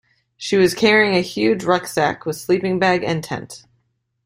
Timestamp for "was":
0.57-0.73